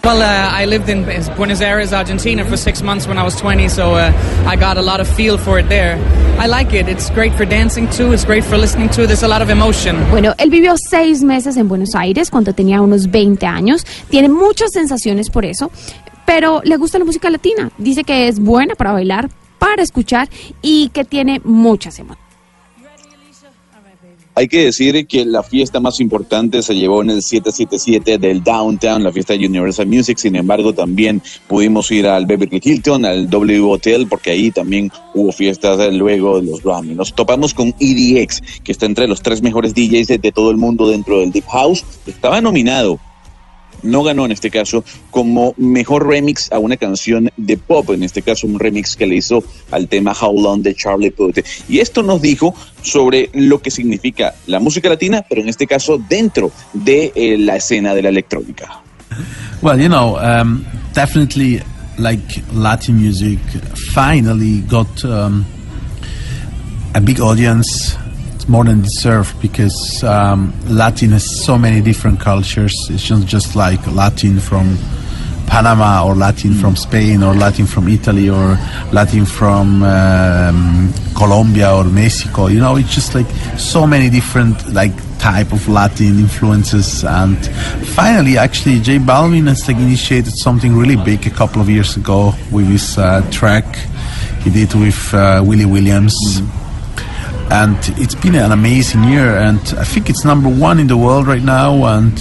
Well, 0.07 0.21
uh, 0.21 0.49
I 0.49 0.65
lived 0.65 0.87
in 0.87 1.03
Buenos 1.35 1.59
Aires, 1.59 1.91
Argentina 1.91 2.45
for 2.45 2.55
six 2.55 2.81
months 2.81 3.07
when 3.09 3.17
I 3.17 3.23
was 3.23 3.35
20, 3.35 3.67
so 3.67 3.95
uh, 3.95 4.13
I 4.45 4.55
got 4.55 4.77
a 4.77 4.81
lot 4.81 5.01
of 5.01 5.07
feel 5.07 5.37
for 5.37 5.59
it 5.59 5.67
there. 5.67 5.97
I 6.39 6.47
like 6.47 6.71
it. 6.71 6.87
It's 6.87 7.09
great 7.09 7.33
for 7.33 7.45
dancing 7.45 7.89
too. 7.89 8.13
It's 8.13 8.23
great 8.23 8.45
for 8.45 8.57
listening 8.57 8.87
to. 8.91 9.05
There's 9.05 9.23
a 9.23 9.27
lot 9.27 9.41
of 9.41 9.49
emotion. 9.49 9.97
Bueno, 10.09 10.33
él 10.37 10.49
vivió 10.49 10.75
seis 10.77 11.23
meses 11.23 11.57
en 11.57 11.67
Buenos 11.67 11.93
Aires 11.93 12.29
cuando 12.29 12.53
tenía 12.53 12.79
unos 12.79 13.11
20 13.11 13.45
años. 13.47 13.85
Tiene 14.09 14.29
muchas 14.29 14.71
sensaciones 14.71 15.29
por 15.29 15.43
eso, 15.43 15.71
pero 16.27 16.61
le 16.65 16.75
gusta 16.75 16.99
la 16.99 17.05
música 17.05 17.29
latina. 17.29 17.71
Dice 17.77 18.03
que 18.03 18.27
es 18.27 18.39
buena 18.39 18.75
para 18.75 18.91
bailar, 18.91 19.29
para 19.57 19.81
escuchar 19.81 20.29
y 20.61 20.89
que 20.89 21.05
tiene 21.05 21.39
muchas 21.45 21.97
emociones. 21.99 22.27
Hay 24.35 24.47
que 24.47 24.65
decir 24.65 25.07
que 25.07 25.25
la 25.25 25.41
fiesta 25.41 25.79
más 25.79 25.99
importante 25.99 26.61
se 26.61 26.75
llevó 26.75 27.01
en 27.01 27.09
el 27.09 27.23
777 27.23 28.19
del 28.19 28.43
Downtown, 28.43 29.03
la 29.03 29.11
fiesta 29.11 29.33
de 29.33 29.47
Universal 29.47 29.87
Music. 29.87 30.19
Sin 30.19 30.35
embargo, 30.35 30.73
también 30.73 31.23
pudimos 31.47 31.89
ir 31.89 32.05
al 32.05 32.27
Beverly 32.27 32.61
Hilton, 32.63 33.05
al 33.05 33.29
W 33.31 33.61
Hotel, 33.61 34.05
porque 34.07 34.31
ahí 34.31 34.51
también 34.51 34.91
hubo 35.15 35.31
fiestas 35.31 35.91
luego 35.91 36.39
de 36.39 36.51
los 36.51 36.61
Grammy. 36.61 36.93
Nos 36.93 37.15
topamos 37.15 37.55
con 37.55 37.73
EDX, 37.79 38.43
que 38.63 38.73
está 38.73 38.85
entre 38.85 39.07
los 39.07 39.23
tres 39.23 39.41
mejores 39.41 39.73
DJs 39.73 40.07
de, 40.07 40.31
todo 40.31 40.51
el 40.51 40.57
mundo 40.57 40.87
dentro 40.87 41.19
del 41.21 41.31
Deep 41.31 41.47
House. 41.47 41.83
Estaba 42.05 42.39
nominado 42.39 42.99
no 43.83 44.03
ganó 44.03 44.25
en 44.25 44.31
este 44.31 44.49
caso 44.49 44.83
como 45.11 45.53
mejor 45.57 46.07
remix 46.07 46.51
a 46.51 46.59
una 46.59 46.77
canción 46.77 47.29
de 47.37 47.57
pop, 47.57 47.89
en 47.91 48.03
este 48.03 48.21
caso 48.21 48.47
un 48.47 48.59
remix 48.59 48.95
que 48.95 49.07
le 49.07 49.15
hizo 49.15 49.43
al 49.71 49.87
tema 49.87 50.15
How 50.19 50.41
Long 50.41 50.61
de 50.61 50.75
Charlie 50.75 51.11
Puth. 51.11 51.39
Y 51.67 51.79
esto 51.79 52.03
nos 52.03 52.21
dijo 52.21 52.55
sobre 52.81 53.29
lo 53.33 53.61
que 53.61 53.71
significa 53.71 54.35
la 54.47 54.59
música 54.59 54.89
latina, 54.89 55.25
pero 55.27 55.41
en 55.41 55.49
este 55.49 55.67
caso 55.67 56.01
dentro 56.09 56.51
de 56.73 57.11
eh, 57.15 57.37
la 57.37 57.55
escena 57.55 57.93
de 57.93 58.01
la 58.01 58.09
electrónica. 58.09 58.81
Well, 59.61 59.79
you 59.79 59.89
know, 59.89 60.17
um, 60.17 60.65
definitely 60.93 61.61
like 61.97 62.43
Latin 62.53 62.97
music 62.97 63.39
finally 63.93 64.61
got 64.61 65.03
um, 65.03 65.45
a 66.93 67.01
big 67.01 67.19
audience. 67.19 67.97
More 68.47 68.63
than 68.63 68.81
deserved 68.81 69.39
because 69.41 70.03
um, 70.03 70.53
Latin 70.67 71.11
has 71.11 71.43
so 71.43 71.57
many 71.57 71.81
different 71.81 72.19
cultures. 72.19 72.73
It's 72.89 73.09
not 73.09 73.25
just 73.25 73.55
like 73.55 73.85
Latin 73.87 74.39
from 74.39 74.77
Panama 75.47 76.05
or 76.05 76.15
Latin 76.15 76.53
from 76.53 76.75
Spain 76.75 77.23
or 77.23 77.33
Latin 77.33 77.65
from 77.65 77.87
Italy 77.87 78.29
or 78.29 78.57
Latin 78.91 79.25
from 79.25 79.83
um, 79.83 80.93
Colombia 81.15 81.73
or 81.73 81.85
Mexico. 81.85 82.47
You 82.47 82.59
know, 82.59 82.75
it's 82.75 82.93
just 82.93 83.15
like 83.15 83.27
so 83.57 83.87
many 83.87 84.09
different 84.09 84.73
like 84.73 84.93
type 85.19 85.51
of 85.51 85.67
Latin 85.67 86.19
influences. 86.19 87.03
And 87.03 87.37
finally, 87.87 88.37
actually, 88.37 88.79
Jay 88.79 88.99
Balvin 88.99 89.47
has 89.47 89.67
like 89.67 89.77
initiated 89.77 90.33
something 90.33 90.75
really 90.75 90.97
big 90.97 91.25
a 91.25 91.31
couple 91.31 91.61
of 91.61 91.69
years 91.69 91.97
ago 91.97 92.33
with 92.51 92.67
his 92.67 92.97
uh, 92.97 93.27
track 93.31 93.65
he 94.43 94.49
did 94.51 94.73
with 94.75 95.13
uh, 95.13 95.41
Willie 95.45 95.65
Williams. 95.65 96.15
Mm-hmm 96.41 96.66
and 97.49 97.77
it's 97.97 98.15
been 98.15 98.35
an 98.35 98.51
amazing 98.51 99.03
year 99.03 99.37
and 99.37 99.59
i 99.77 99.83
think 99.83 100.09
it's 100.09 100.25
number 100.25 100.49
one 100.49 100.79
in 100.79 100.87
the 100.87 100.97
world 100.97 101.27
right 101.27 101.43
now 101.43 101.85
and 101.97 102.19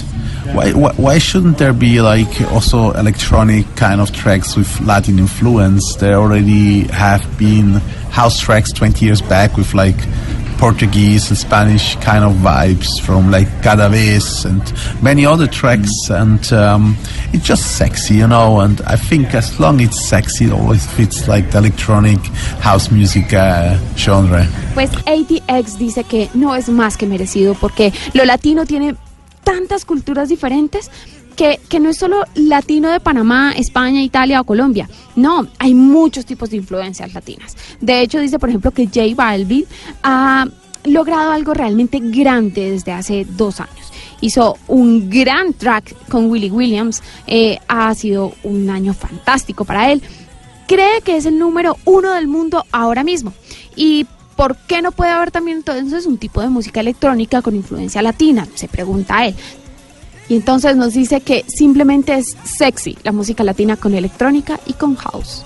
why, 0.53 0.71
why, 0.71 0.93
why 0.93 1.17
shouldn't 1.17 1.57
there 1.57 1.73
be 1.73 1.99
like 2.01 2.41
also 2.51 2.91
electronic 2.91 3.65
kind 3.75 3.99
of 3.99 4.13
tracks 4.13 4.55
with 4.55 4.79
latin 4.79 5.19
influence? 5.19 5.95
There 5.97 6.15
already 6.15 6.83
have 6.87 7.37
been 7.37 7.73
house 8.11 8.39
tracks 8.39 8.71
20 8.71 9.05
years 9.05 9.21
back 9.21 9.57
with 9.57 9.73
like 9.73 9.97
Portuguese 10.57 11.29
and 11.29 11.37
Spanish 11.37 11.95
kind 11.97 12.23
of 12.23 12.33
vibes 12.33 12.99
from 13.01 13.31
like 13.31 13.47
Cada 13.61 13.89
Vez 13.89 14.45
and 14.45 14.61
many 15.01 15.25
other 15.25 15.47
tracks, 15.47 16.09
and 16.09 16.51
um, 16.53 16.97
it's 17.33 17.45
just 17.45 17.77
sexy, 17.77 18.15
you 18.15 18.27
know. 18.27 18.59
And 18.59 18.81
I 18.81 18.95
think 18.95 19.33
as 19.33 19.59
long 19.59 19.79
it's 19.79 20.07
sexy, 20.07 20.45
it 20.45 20.51
always 20.51 20.85
fits 20.85 21.27
like 21.27 21.51
the 21.51 21.59
electronic 21.59 22.19
house 22.61 22.91
music 22.91 23.33
uh, 23.33 23.77
genre. 23.95 24.47
Pues 24.73 24.91
ATX 25.05 25.77
dice 25.77 26.03
que 26.03 26.29
no 26.33 26.55
es 26.55 26.69
más 26.69 26.97
que 26.97 27.07
merecido 27.07 27.55
porque 27.55 27.93
lo 28.13 28.25
latino 28.25 28.65
tiene 28.65 28.95
tantas 29.43 29.85
culturas 29.85 30.29
diferentes 30.29 30.91
que, 31.37 31.79
no 31.79 31.89
es 31.89 31.97
solo 31.97 32.23
latino 32.35 32.89
de 32.89 32.99
Panamá, 32.99 33.53
España, 33.55 34.01
Italia 34.01 34.41
o 34.41 34.43
Colombia. 34.43 34.89
No, 35.15 35.47
hay 35.59 35.73
muchos 35.73 36.25
tipos 36.25 36.49
de 36.49 36.57
influencias 36.57 37.13
latinas. 37.13 37.55
De 37.79 38.01
hecho, 38.01 38.19
dice, 38.19 38.39
por 38.39 38.49
ejemplo, 38.49 38.71
que 38.71 38.87
J 38.87 39.15
Balvin 39.15 39.65
ha 40.03 40.45
logrado 40.83 41.31
algo 41.31 41.53
realmente 41.53 41.99
grande 42.01 42.71
desde 42.71 42.91
hace 42.91 43.25
dos 43.25 43.59
años. 43.59 43.93
Hizo 44.19 44.57
un 44.67 45.09
gran 45.09 45.53
track 45.53 45.95
con 46.09 46.29
Willie 46.29 46.51
Williams. 46.51 47.03
Eh, 47.27 47.59
ha 47.67 47.93
sido 47.93 48.33
un 48.43 48.69
año 48.69 48.93
fantástico 48.93 49.63
para 49.63 49.91
él. 49.91 50.01
Cree 50.67 51.01
que 51.01 51.17
es 51.17 51.25
el 51.25 51.37
número 51.37 51.77
uno 51.85 52.13
del 52.13 52.27
mundo 52.27 52.65
ahora 52.71 53.03
mismo. 53.03 53.31
Y 53.75 54.07
¿Por 54.35 54.55
qué 54.55 54.83
no 54.83 54.91
puede 54.91 55.09
haber 55.09 55.31
también 55.31 55.57
entonces 55.57 56.05
un 56.05 56.19
tipo 56.19 56.41
de 56.41 56.49
música 56.49 56.79
electrónica 56.79 57.41
con 57.41 57.55
influencia 57.55 58.03
latina? 58.03 58.47
Se 58.53 58.67
pregunta 58.67 59.25
él. 59.25 59.33
Y 60.29 60.35
entonces 60.35 60.75
nos 60.75 60.93
dice 60.93 61.21
que 61.21 61.45
simplemente 61.47 62.15
es 62.15 62.35
sexy 62.43 62.97
la 63.03 63.11
música 63.11 63.43
latina 63.43 63.77
con 63.77 63.93
electrónica 63.93 64.59
y 64.65 64.73
con 64.73 64.95
house. 64.95 65.43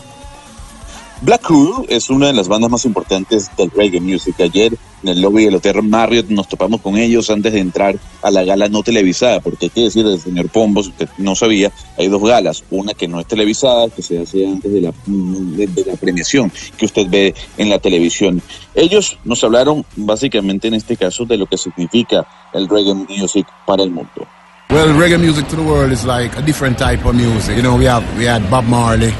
Black 1.23 1.41
Crew 1.43 1.85
es 1.87 2.09
una 2.09 2.27
de 2.27 2.33
las 2.33 2.47
bandas 2.47 2.71
más 2.71 2.83
importantes 2.85 3.51
del 3.55 3.69
reggae 3.69 4.01
music. 4.01 4.39
Ayer 4.39 4.75
en 5.03 5.09
el 5.09 5.21
lobby 5.21 5.45
del 5.45 5.53
Hotel 5.53 5.83
Marriott 5.83 6.29
nos 6.29 6.47
topamos 6.47 6.81
con 6.81 6.97
ellos 6.97 7.29
antes 7.29 7.53
de 7.53 7.59
entrar 7.59 7.95
a 8.23 8.31
la 8.31 8.43
gala 8.43 8.69
no 8.69 8.81
televisada, 8.81 9.39
porque 9.39 9.67
hay 9.67 9.69
que 9.69 9.81
decir 9.81 10.03
del 10.03 10.19
señor 10.19 10.49
Pombo, 10.49 10.81
si 10.81 10.89
usted 10.89 11.09
no 11.19 11.35
sabía, 11.35 11.71
hay 11.99 12.07
dos 12.07 12.23
galas, 12.23 12.63
una 12.71 12.95
que 12.95 13.07
no 13.07 13.19
es 13.19 13.27
televisada, 13.27 13.89
que 13.89 14.01
se 14.01 14.17
hace 14.17 14.47
antes 14.47 14.73
de 14.73 14.81
la, 14.81 14.93
de, 15.05 15.67
de 15.67 15.85
la 15.85 15.95
premiación 15.95 16.51
que 16.75 16.85
usted 16.85 17.07
ve 17.07 17.35
en 17.59 17.69
la 17.69 17.77
televisión. 17.77 18.41
Ellos 18.73 19.19
nos 19.23 19.43
hablaron 19.43 19.85
básicamente 19.95 20.69
en 20.69 20.73
este 20.73 20.97
caso 20.97 21.25
de 21.25 21.37
lo 21.37 21.45
que 21.45 21.57
significa 21.59 22.25
el 22.51 22.67
reggae 22.67 22.95
music 22.95 23.45
para 23.67 23.83
el 23.83 23.91
mundo. 23.91 24.27
Well, 24.71 24.87
reggae 24.95 25.19
music 25.19 25.49
to 25.49 25.57
the 25.57 25.63
world 25.63 25.91
is 25.91 26.05
like 26.05 26.37
a 26.37 26.41
different 26.41 26.77
type 26.79 27.05
of 27.05 27.13
music. 27.13 27.57
You 27.57 27.61
know, 27.61 27.75
we 27.75 27.83
have 27.83 28.05
we 28.17 28.23
had 28.23 28.49
Bob 28.49 28.63
Marley, 28.63 29.11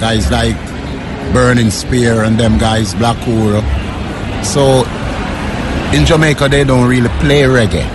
guys 0.00 0.28
like 0.28 0.56
Burning 1.32 1.70
Spear 1.70 2.24
and 2.24 2.36
them 2.36 2.58
guys, 2.58 2.92
Black 2.94 3.16
Uhuru. 3.18 3.62
So 4.44 4.82
in 5.96 6.04
Jamaica 6.04 6.48
they 6.48 6.64
don't 6.64 6.88
really 6.88 7.08
play 7.20 7.42
reggae. 7.42 7.86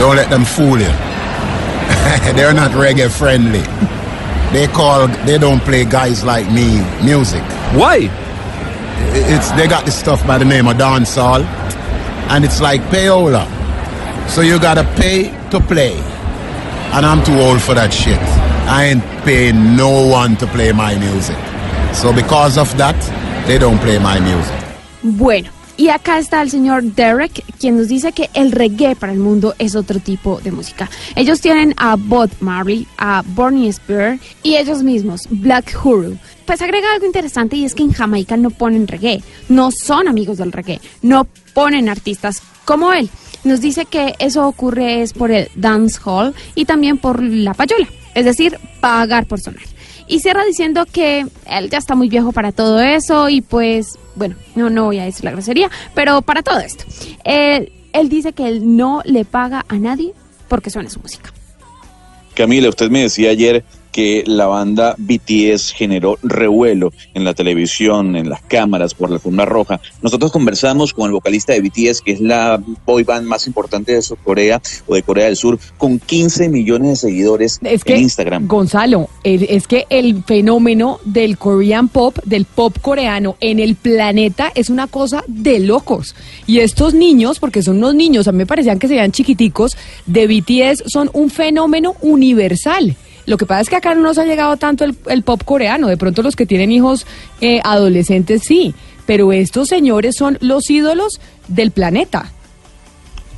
Don't 0.00 0.16
let 0.16 0.28
them 0.28 0.44
fool 0.44 0.76
you. 0.76 0.90
They're 2.34 2.52
not 2.52 2.72
reggae 2.72 3.08
friendly. 3.08 3.62
They 4.52 4.66
call 4.66 5.06
they 5.24 5.38
don't 5.38 5.60
play 5.60 5.84
guys 5.84 6.24
like 6.24 6.50
me 6.50 6.82
music. 7.04 7.42
Why? 7.78 8.10
It's 9.14 9.52
they 9.52 9.68
got 9.68 9.84
this 9.84 9.96
stuff 9.96 10.26
by 10.26 10.38
the 10.38 10.44
name 10.44 10.66
of 10.66 10.76
dancehall, 10.76 11.44
and 12.28 12.44
it's 12.44 12.60
like 12.60 12.80
payola. 12.90 13.55
So 14.28 14.42
you 14.42 14.58
gotta 14.58 14.84
pay 14.96 15.30
to 15.50 15.60
play. 15.60 15.94
And 16.92 17.04
I'm 17.04 17.22
too 17.24 17.38
old 17.38 17.60
for 17.60 17.74
that 17.74 17.92
shit. 17.92 18.20
I 18.68 18.86
ain't 18.86 19.04
paying 19.24 19.76
no 19.76 20.06
one 20.08 20.36
to 20.36 20.46
play 20.46 20.72
my 20.72 20.94
music. 20.96 21.36
So 21.92 22.12
because 22.12 22.58
of 22.58 22.74
that, 22.76 22.96
they 23.46 23.58
don't 23.58 23.78
play 23.78 23.98
my 23.98 24.18
music. 24.20 24.54
Bueno, 25.02 25.50
y 25.76 25.88
acá 25.90 26.18
está 26.18 26.40
el 26.42 26.50
señor 26.50 26.82
Derek, 26.82 27.44
quien 27.60 27.76
nos 27.76 27.88
dice 27.88 28.12
que 28.12 28.30
el 28.34 28.50
reggae 28.50 28.96
para 28.96 29.12
el 29.12 29.18
mundo 29.18 29.54
es 29.58 29.76
otro 29.76 30.00
tipo 30.00 30.40
de 30.40 30.50
música. 30.50 30.88
Ellos 31.14 31.40
tienen 31.40 31.74
a 31.76 31.96
Bob 31.96 32.30
Marley, 32.40 32.86
a 32.96 33.22
Bernie 33.26 33.72
Spear 33.72 34.18
y 34.42 34.56
ellos 34.56 34.82
mismos, 34.82 35.28
Black 35.28 35.78
Huru. 35.84 36.16
Pues 36.46 36.62
agrega 36.62 36.92
algo 36.92 37.06
interesante 37.06 37.56
y 37.56 37.64
es 37.64 37.74
que 37.74 37.82
en 37.82 37.92
Jamaica 37.92 38.36
no 38.36 38.50
ponen 38.50 38.88
reggae, 38.88 39.22
no 39.48 39.70
son 39.70 40.08
amigos 40.08 40.38
del 40.38 40.52
reggae, 40.52 40.80
no 41.02 41.26
ponen 41.52 41.88
artistas 41.88 42.42
como 42.64 42.92
él. 42.92 43.10
Nos 43.46 43.60
dice 43.60 43.84
que 43.84 44.14
eso 44.18 44.44
ocurre 44.44 45.02
es 45.02 45.12
por 45.12 45.30
el 45.30 45.48
dance 45.54 46.00
hall 46.04 46.34
y 46.56 46.64
también 46.64 46.98
por 46.98 47.22
la 47.22 47.54
payola, 47.54 47.86
es 48.16 48.24
decir, 48.24 48.58
pagar 48.80 49.26
por 49.26 49.40
sonar. 49.40 49.62
Y 50.08 50.18
cierra 50.18 50.44
diciendo 50.44 50.84
que 50.84 51.24
él 51.48 51.70
ya 51.70 51.78
está 51.78 51.94
muy 51.94 52.08
viejo 52.08 52.32
para 52.32 52.50
todo 52.50 52.80
eso 52.80 53.28
y 53.28 53.42
pues, 53.42 54.00
bueno, 54.16 54.34
no, 54.56 54.68
no 54.68 54.86
voy 54.86 54.98
a 54.98 55.04
decir 55.04 55.24
la 55.24 55.30
grosería, 55.30 55.70
pero 55.94 56.22
para 56.22 56.42
todo 56.42 56.58
esto. 56.58 56.82
Él, 57.22 57.70
él 57.92 58.08
dice 58.08 58.32
que 58.32 58.48
él 58.48 58.76
no 58.76 59.02
le 59.04 59.24
paga 59.24 59.64
a 59.68 59.76
nadie 59.76 60.12
porque 60.48 60.70
suena 60.70 60.90
su 60.90 60.98
música. 60.98 61.32
Camila, 62.34 62.68
usted 62.68 62.90
me 62.90 63.02
decía 63.02 63.30
ayer 63.30 63.64
que 63.96 64.24
la 64.26 64.44
banda 64.44 64.94
BTS 64.98 65.72
generó 65.72 66.18
revuelo 66.22 66.92
en 67.14 67.24
la 67.24 67.32
televisión, 67.32 68.14
en 68.14 68.28
las 68.28 68.42
cámaras, 68.42 68.92
por 68.92 69.08
la 69.08 69.16
alfombra 69.16 69.46
roja. 69.46 69.80
Nosotros 70.02 70.32
conversamos 70.32 70.92
con 70.92 71.06
el 71.06 71.12
vocalista 71.12 71.54
de 71.54 71.62
BTS, 71.62 72.02
que 72.02 72.12
es 72.12 72.20
la 72.20 72.62
boy 72.84 73.04
band 73.04 73.26
más 73.26 73.46
importante 73.46 73.92
de 73.92 74.02
Corea 74.22 74.60
o 74.86 74.96
de 74.96 75.02
Corea 75.02 75.24
del 75.24 75.36
Sur, 75.36 75.58
con 75.78 75.98
15 75.98 76.50
millones 76.50 76.90
de 76.90 76.96
seguidores 77.08 77.58
Es 77.62 77.84
que, 77.84 77.94
en 77.94 78.02
Instagram. 78.02 78.46
Gonzalo, 78.46 79.08
es 79.24 79.66
que 79.66 79.86
el 79.88 80.22
fenómeno 80.24 81.00
del 81.06 81.38
Korean 81.38 81.88
pop, 81.88 82.18
del 82.26 82.44
pop 82.44 82.76
coreano 82.82 83.36
en 83.40 83.60
el 83.60 83.76
planeta 83.76 84.52
es 84.54 84.68
una 84.68 84.88
cosa 84.88 85.24
de 85.26 85.58
locos. 85.58 86.14
Y 86.46 86.58
estos 86.58 86.92
niños, 86.92 87.38
porque 87.38 87.62
son 87.62 87.78
unos 87.78 87.94
niños, 87.94 88.28
a 88.28 88.32
mí 88.32 88.38
me 88.38 88.46
parecían 88.46 88.78
que 88.78 88.88
se 88.88 88.94
veían 88.94 89.12
chiquiticos, 89.12 89.74
de 90.04 90.26
BTS 90.26 90.82
son 90.92 91.08
un 91.14 91.30
fenómeno 91.30 91.94
universal. 92.02 92.94
Lo 93.26 93.36
que 93.36 93.44
pasa 93.44 93.60
es 93.60 93.68
que 93.68 93.76
acá 93.76 93.94
no 93.94 94.02
nos 94.02 94.18
ha 94.18 94.24
llegado 94.24 94.56
tanto 94.56 94.84
el, 94.84 95.22
pop 95.22 95.42
coreano. 95.44 95.88
De 95.88 95.96
pronto 95.96 96.22
los 96.22 96.36
que 96.36 96.46
tienen 96.46 96.70
hijos 96.70 97.06
eh, 97.40 97.60
adolescentes 97.64 98.42
sí. 98.44 98.74
Pero 99.04 99.32
estos 99.32 99.68
señores 99.68 100.16
son 100.16 100.38
los 100.40 100.70
ídolos 100.70 101.20
del 101.48 101.72
planeta. 101.72 102.32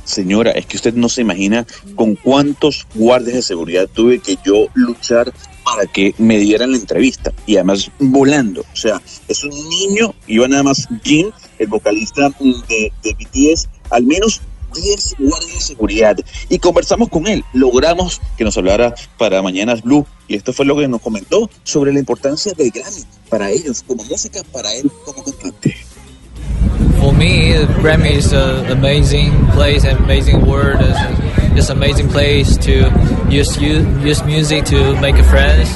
Señora, 0.03 0.51
es 0.51 0.65
que 0.65 0.77
usted 0.77 0.93
no 0.95 1.07
se 1.09 1.21
imagina 1.21 1.67
con 1.95 2.15
cuántos 2.15 2.87
guardias 2.95 3.35
de 3.35 3.41
seguridad 3.43 3.87
tuve 3.91 4.19
que 4.19 4.37
yo 4.43 4.67
luchar 4.73 5.31
para 5.63 5.85
que 5.85 6.15
me 6.17 6.39
dieran 6.39 6.71
la 6.71 6.77
entrevista. 6.77 7.31
Y 7.45 7.57
además 7.57 7.91
volando. 7.99 8.61
O 8.61 8.75
sea, 8.75 9.01
es 9.27 9.43
un 9.43 9.51
niño, 9.69 10.15
iba 10.27 10.47
nada 10.47 10.63
más 10.63 10.87
Jin, 11.03 11.31
el 11.59 11.67
vocalista 11.67 12.29
de, 12.39 12.91
de 13.03 13.13
BTS, 13.13 13.69
al 13.91 14.03
menos 14.03 14.41
10 14.73 15.15
guardias 15.19 15.53
de 15.53 15.61
seguridad. 15.61 16.17
Y 16.49 16.59
conversamos 16.59 17.09
con 17.09 17.27
él. 17.27 17.43
Logramos 17.53 18.21
que 18.37 18.43
nos 18.43 18.57
hablara 18.57 18.93
para 19.17 19.41
Mañanas 19.41 19.81
Blue. 19.81 20.05
Y 20.27 20.35
esto 20.35 20.53
fue 20.53 20.65
lo 20.65 20.77
que 20.77 20.87
nos 20.87 21.01
comentó 21.01 21.49
sobre 21.63 21.93
la 21.93 21.99
importancia 21.99 22.53
del 22.53 22.71
Grammy 22.71 23.03
para 23.29 23.49
ellos 23.51 23.83
como 23.85 24.03
música, 24.03 24.41
para 24.51 24.73
él 24.73 24.91
como 25.05 25.23
cantante. 25.23 25.75
For 26.99 27.13
me, 27.13 27.53
the 27.53 27.65
Grammy 27.81 28.11
is 28.17 28.33
an 28.33 28.71
amazing 28.71 29.31
place, 29.53 29.85
an 29.85 29.97
amazing 29.97 30.45
word. 30.45 30.77
It's 30.81 31.55
just 31.55 31.69
amazing 31.69 32.09
place 32.09 32.57
to 32.57 32.91
use, 33.29 33.57
use 33.57 34.23
music 34.25 34.65
to 34.65 34.99
make 34.99 35.15
friends. 35.25 35.69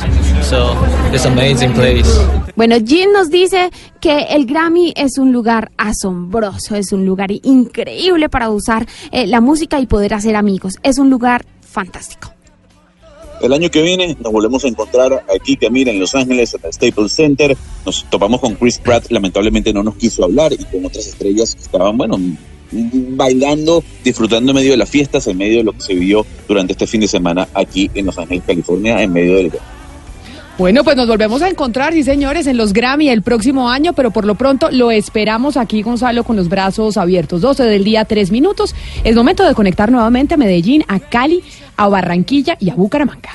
So 0.46 0.76
it's 1.14 1.26
amazing 1.26 1.74
place. 1.74 2.43
Bueno, 2.56 2.76
Jin 2.86 3.12
nos 3.12 3.32
dice 3.32 3.72
que 4.00 4.26
el 4.30 4.46
Grammy 4.46 4.94
es 4.96 5.18
un 5.18 5.32
lugar 5.32 5.72
asombroso, 5.78 6.76
es 6.76 6.92
un 6.92 7.04
lugar 7.06 7.32
increíble 7.32 8.30
para 8.30 8.50
usar 8.50 8.88
eh, 9.12 9.26
la 9.26 9.42
música 9.42 9.80
y 9.80 9.88
poder 9.88 10.14
hacer 10.14 10.36
amigos. 10.36 10.76
Es 10.84 11.00
un 11.00 11.10
lugar 11.10 11.46
fantástico. 11.62 12.32
El 13.42 13.52
año 13.52 13.70
que 13.70 13.82
viene 13.82 14.16
nos 14.22 14.32
volvemos 14.32 14.64
a 14.64 14.68
encontrar 14.68 15.26
aquí, 15.36 15.58
Camila, 15.58 15.92
en 15.92 16.00
Los 16.00 16.14
Ángeles, 16.14 16.54
en 16.54 16.62
el 16.64 16.74
Staples 16.74 17.12
Center. 17.12 17.58
Nos 17.86 18.06
topamos 18.06 18.40
con 18.40 18.54
Chris 18.56 18.78
Pratt, 18.78 19.10
lamentablemente 19.10 19.74
no 19.74 19.84
nos 19.84 19.96
quiso 19.96 20.24
hablar, 20.24 20.54
y 20.54 20.64
con 20.64 20.86
otras 20.86 21.08
estrellas 21.08 21.56
que 21.56 21.62
estaban, 21.62 21.98
bueno, 21.98 22.18
bailando, 22.72 23.84
disfrutando 24.04 24.52
en 24.52 24.56
medio 24.56 24.72
de 24.72 24.78
las 24.78 24.90
fiestas, 24.90 25.28
en 25.28 25.38
medio 25.38 25.58
de 25.58 25.64
lo 25.64 25.74
que 25.74 25.82
se 25.82 25.94
vivió 25.94 26.26
durante 26.48 26.74
este 26.74 26.88
fin 26.88 27.02
de 27.02 27.08
semana 27.08 27.48
aquí 27.54 27.90
en 27.94 28.06
Los 28.06 28.18
Ángeles, 28.18 28.44
California, 28.46 29.02
en 29.02 29.12
medio 29.12 29.36
del 29.36 29.52
Bueno, 30.56 30.84
pues 30.84 30.96
nos 30.96 31.08
volvemos 31.08 31.42
a 31.42 31.50
encontrar, 31.50 31.94
sí 31.94 32.04
señores, 32.04 32.46
en 32.46 32.58
los 32.58 32.74
Grammy 32.74 33.10
el 33.10 33.24
próximo 33.24 33.72
año, 33.72 33.94
pero 33.94 34.12
por 34.12 34.24
lo 34.24 34.36
pronto 34.36 34.70
lo 34.70 34.92
esperamos 34.92 35.58
aquí, 35.58 35.82
Gonzalo, 35.82 36.24
con 36.24 36.36
los 36.36 36.48
brazos 36.48 36.96
abiertos. 36.98 37.42
12 37.42 37.64
del 37.64 37.84
día, 37.84 38.06
3 38.06 38.30
minutos. 38.30 38.76
Es 39.04 39.16
momento 39.16 39.44
de 39.48 39.56
conectar 39.56 39.92
nuevamente 39.92 40.36
a 40.36 40.38
Medellín, 40.38 40.84
a 40.88 41.00
Cali, 41.00 41.44
a 41.76 41.88
Barranquilla 41.88 42.56
y 42.60 42.70
a 42.70 42.76
Bucaramanga. 42.76 43.32